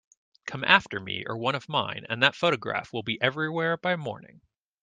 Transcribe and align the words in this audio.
Come 0.47 0.63
after 0.63 0.99
me 0.99 1.25
or 1.27 1.37
one 1.37 1.53
of 1.53 1.69
mine, 1.69 2.07
and 2.09 2.23
that 2.23 2.33
photograph 2.33 2.91
will 2.91 3.03
be 3.03 3.21
everywhere 3.21 3.77
by 3.77 3.95
morning. 3.95 4.41